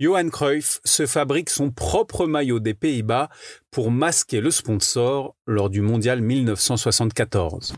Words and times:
Johan 0.00 0.30
Cruyff 0.30 0.80
se 0.82 1.04
fabrique 1.04 1.50
son 1.50 1.70
propre 1.70 2.26
maillot 2.26 2.58
des 2.58 2.72
Pays-Bas 2.72 3.28
pour 3.70 3.90
masquer 3.90 4.40
le 4.40 4.50
sponsor 4.50 5.36
lors 5.46 5.68
du 5.68 5.82
mondial 5.82 6.22
1974. 6.22 7.74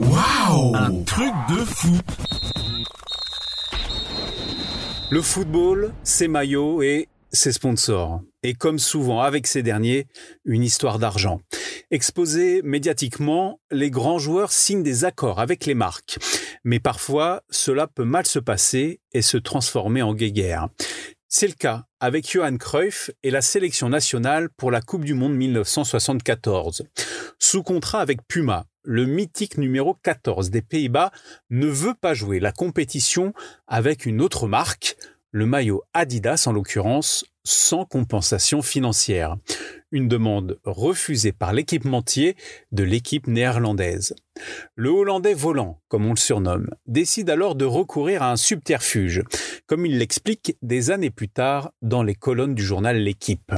Waouh 0.00 0.74
Un 0.74 1.02
truc 1.02 1.34
de 1.50 1.56
fou 1.56 1.98
Le 5.10 5.20
football, 5.20 5.92
ses 6.02 6.28
maillots 6.28 6.80
et 6.80 7.08
ses 7.30 7.52
sponsors. 7.52 8.22
Et 8.42 8.54
comme 8.54 8.78
souvent 8.78 9.20
avec 9.20 9.46
ces 9.46 9.62
derniers, 9.62 10.06
une 10.46 10.62
histoire 10.62 10.98
d'argent. 10.98 11.42
Exposés 11.90 12.62
médiatiquement, 12.62 13.60
les 13.70 13.90
grands 13.90 14.18
joueurs 14.18 14.50
signent 14.50 14.82
des 14.82 15.04
accords 15.04 15.40
avec 15.40 15.66
les 15.66 15.74
marques. 15.74 16.18
Mais 16.64 16.80
parfois, 16.80 17.42
cela 17.50 17.86
peut 17.86 18.04
mal 18.04 18.26
se 18.26 18.38
passer 18.38 19.00
et 19.12 19.20
se 19.20 19.36
transformer 19.36 20.00
en 20.00 20.14
guéguerre. 20.14 20.68
C'est 21.36 21.48
le 21.48 21.54
cas 21.54 21.86
avec 21.98 22.30
Johan 22.30 22.56
Cruyff 22.58 23.10
et 23.24 23.32
la 23.32 23.42
sélection 23.42 23.88
nationale 23.88 24.50
pour 24.50 24.70
la 24.70 24.80
Coupe 24.80 25.04
du 25.04 25.14
Monde 25.14 25.34
1974. 25.34 26.84
Sous 27.40 27.64
contrat 27.64 27.98
avec 27.98 28.20
Puma, 28.28 28.66
le 28.84 29.04
mythique 29.04 29.58
numéro 29.58 29.94
14 29.94 30.50
des 30.50 30.62
Pays-Bas 30.62 31.10
ne 31.50 31.66
veut 31.66 31.96
pas 32.00 32.14
jouer 32.14 32.38
la 32.38 32.52
compétition 32.52 33.32
avec 33.66 34.06
une 34.06 34.20
autre 34.20 34.46
marque, 34.46 34.96
le 35.34 35.46
maillot 35.46 35.82
Adidas 35.94 36.44
en 36.46 36.52
l'occurrence, 36.52 37.24
sans 37.42 37.84
compensation 37.84 38.62
financière. 38.62 39.36
Une 39.90 40.06
demande 40.06 40.60
refusée 40.62 41.32
par 41.32 41.52
l'équipementier 41.52 42.36
de 42.70 42.84
l'équipe 42.84 43.26
néerlandaise. 43.26 44.14
Le 44.76 44.90
Hollandais 44.90 45.34
volant, 45.34 45.80
comme 45.88 46.06
on 46.06 46.10
le 46.10 46.18
surnomme, 46.18 46.70
décide 46.86 47.30
alors 47.30 47.56
de 47.56 47.64
recourir 47.64 48.22
à 48.22 48.30
un 48.30 48.36
subterfuge, 48.36 49.24
comme 49.66 49.84
il 49.84 49.98
l'explique 49.98 50.56
des 50.62 50.92
années 50.92 51.10
plus 51.10 51.28
tard 51.28 51.72
dans 51.82 52.04
les 52.04 52.14
colonnes 52.14 52.54
du 52.54 52.62
journal 52.62 52.96
L'équipe. 52.96 53.52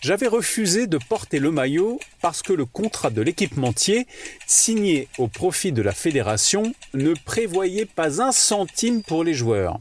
J'avais 0.00 0.28
refusé 0.28 0.86
de 0.86 0.98
porter 0.98 1.38
le 1.38 1.50
maillot 1.50 1.98
parce 2.22 2.40
que 2.40 2.54
le 2.54 2.64
contrat 2.64 3.10
de 3.10 3.20
l'équipementier, 3.20 4.06
signé 4.46 5.08
au 5.18 5.28
profit 5.28 5.72
de 5.72 5.82
la 5.82 5.92
fédération, 5.92 6.74
ne 6.94 7.12
prévoyait 7.12 7.86
pas 7.86 8.22
un 8.22 8.32
centime 8.32 9.02
pour 9.02 9.24
les 9.24 9.34
joueurs. 9.34 9.80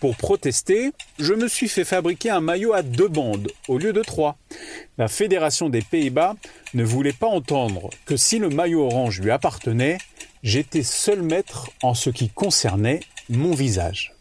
Pour 0.00 0.16
protester, 0.16 0.92
je 1.18 1.34
me 1.34 1.48
suis 1.48 1.68
fait 1.68 1.84
fabriquer 1.84 2.30
un 2.30 2.40
maillot 2.40 2.72
à 2.72 2.82
deux 2.82 3.08
bandes 3.08 3.50
au 3.66 3.78
lieu 3.78 3.92
de 3.92 4.02
trois. 4.02 4.38
La 4.96 5.08
Fédération 5.08 5.68
des 5.68 5.82
Pays-Bas 5.82 6.36
ne 6.74 6.84
voulait 6.84 7.12
pas 7.12 7.26
entendre 7.26 7.90
que 8.06 8.16
si 8.16 8.38
le 8.38 8.48
maillot 8.48 8.84
orange 8.84 9.20
lui 9.20 9.32
appartenait, 9.32 9.98
j'étais 10.44 10.84
seul 10.84 11.22
maître 11.22 11.70
en 11.82 11.94
ce 11.94 12.10
qui 12.10 12.28
concernait 12.28 13.00
mon 13.28 13.54
visage. 13.54 14.14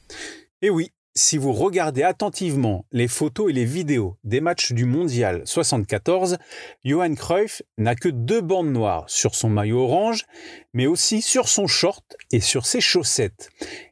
Et 0.64 0.72
oui, 0.72 0.92
si 1.14 1.38
vous 1.38 1.54
regardez 1.54 2.02
attentivement 2.02 2.86
les 2.92 3.08
photos 3.08 3.52
et 3.52 3.54
les 3.54 3.66
vidéos 3.66 4.18
des 4.24 4.42
matchs 4.42 4.72
du 4.72 4.86
Mondial 4.86 5.44
74, 5.46 6.38
Johan 6.84 7.14
Cruyff 7.14 7.62
n'a 7.78 7.96
que 7.96 8.10
deux 8.10 8.42
bandes 8.42 8.72
noires 8.72 9.06
sur 9.08 9.36
son 9.36 9.50
maillot 9.50 9.82
orange, 9.82 10.26
mais 10.74 10.88
aussi 10.88 11.22
sur 11.22 11.50
son 11.50 11.68
short 11.68 12.16
et 12.32 12.40
sur 12.40 12.66
ses 12.66 12.82
chaussettes. 12.82 13.50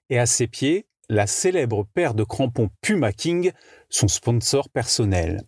Et 0.09 0.17
à 0.17 0.25
ses 0.25 0.47
pieds, 0.47 0.87
la 1.09 1.27
célèbre 1.27 1.85
paire 1.93 2.13
de 2.13 2.23
crampons 2.23 2.69
Puma 2.81 3.11
King, 3.11 3.51
son 3.89 4.07
sponsor 4.07 4.69
personnel. 4.69 5.41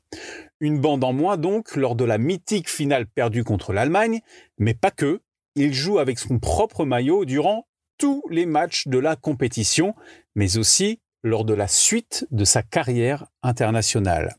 Une 0.59 0.79
bande 0.79 1.03
en 1.03 1.13
moins 1.13 1.37
donc 1.37 1.75
lors 1.75 1.95
de 1.95 2.05
la 2.05 2.17
mythique 2.17 2.69
finale 2.69 3.07
perdue 3.07 3.43
contre 3.43 3.73
l'Allemagne, 3.73 4.21
mais 4.57 4.73
pas 4.73 4.91
que, 4.91 5.21
il 5.55 5.73
joue 5.73 5.99
avec 5.99 6.19
son 6.19 6.39
propre 6.39 6.85
maillot 6.85 7.25
durant 7.25 7.67
tous 7.97 8.23
les 8.29 8.45
matchs 8.45 8.87
de 8.87 8.99
la 8.99 9.15
compétition, 9.15 9.95
mais 10.35 10.57
aussi 10.57 10.99
lors 11.23 11.45
de 11.45 11.53
la 11.53 11.67
suite 11.67 12.27
de 12.31 12.45
sa 12.45 12.61
carrière 12.61 13.25
internationale. 13.41 14.35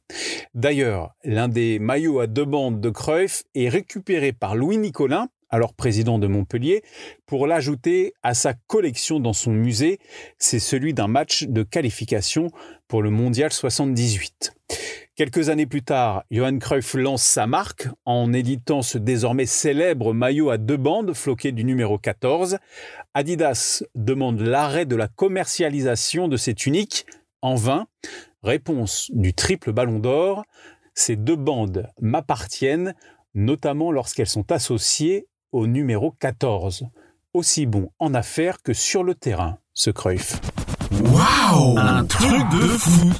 D'ailleurs, 0.55 1.14
l'un 1.24 1.48
des 1.48 1.78
maillots 1.78 2.20
à 2.20 2.27
deux 2.27 2.44
bandes 2.44 2.80
de 2.80 2.91
Cruyff 2.91 3.42
est 3.55 3.69
récupéré 3.69 4.33
par 4.33 4.55
Louis 4.55 4.78
Nicolin, 4.78 5.28
alors 5.51 5.75
président 5.75 6.19
de 6.19 6.27
Montpellier, 6.27 6.83
pour 7.27 7.47
l'ajouter 7.47 8.14
à 8.23 8.35
sa 8.35 8.55
collection 8.55 9.20
dans 9.20 9.33
son 9.33 9.53
musée. 9.53 9.98
C'est 10.39 10.59
celui 10.59 10.95
d'un 10.95 11.09
match 11.09 11.45
de 11.45 11.63
qualification 11.63 12.51
pour 12.86 13.03
le 13.03 13.11
Mondial 13.11 13.53
78. 13.53 14.55
Quelques 15.19 15.48
années 15.48 15.67
plus 15.67 15.83
tard, 15.83 16.23
Johan 16.31 16.58
Cruyff 16.58 16.95
lance 16.95 17.25
sa 17.25 17.48
marque 17.48 17.89
en 18.05 18.33
éditant 18.33 18.83
ce 18.83 18.98
désormais 18.98 19.47
célèbre 19.47 20.14
maillot 20.14 20.51
à 20.51 20.58
deux 20.58 20.77
bandes 20.77 21.13
floqué 21.13 21.51
du 21.51 21.64
numéro 21.64 21.98
14. 21.98 22.58
Adidas 23.14 23.83
demande 23.97 24.41
l'arrêt 24.41 24.87
de 24.87 24.95
la 24.95 25.08
commercialisation 25.08 26.29
de 26.29 26.37
cette 26.37 26.67
unique 26.67 27.05
en 27.42 27.57
vain. 27.57 27.89
Réponse 28.45 29.11
du 29.13 29.35
triple 29.35 29.73
ballon 29.73 29.98
d'or. 29.98 30.45
Ces 30.95 31.17
deux 31.17 31.35
bandes 31.35 31.89
m'appartiennent, 32.01 32.95
notamment 33.35 33.91
lorsqu'elles 33.91 34.29
sont 34.29 34.53
associées 34.53 35.27
au 35.53 35.67
numéro 35.67 36.13
14. 36.13 36.85
Aussi 37.35 37.67
bon 37.67 37.91
en 37.98 38.14
affaires 38.14 38.63
que 38.63 38.73
sur 38.73 39.05
le 39.05 39.14
terrain, 39.14 39.59
ce 39.75 39.91
Cruyff. 39.91 40.41
Waouh 41.03 41.79
Un 41.79 42.05
truc 42.05 42.48
de 42.51 42.67
fou 42.79 43.13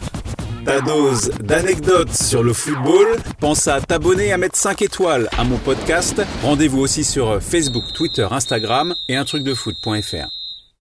Ta 0.65 0.81
dose 0.81 1.31
d'anecdotes 1.41 2.12
sur 2.12 2.43
le 2.43 2.53
football, 2.53 3.17
pense 3.41 3.69
à 3.69 3.81
t'abonner 3.81 4.27
et 4.27 4.33
à 4.33 4.38
mettre 4.38 4.56
5 4.56 4.83
étoiles 4.83 5.28
à 5.38 5.44
mon 5.44 5.56
podcast. 5.59 6.21
Rendez-vous 6.43 6.81
aussi 6.81 7.05
sur 7.05 7.43
Facebook, 7.43 7.84
Twitter, 7.94 8.27
Instagram 8.31 8.94
et 9.09 9.17
un 9.17 9.25
truc 9.25 9.44
de 9.44 9.55
foot.fr. 9.55 10.38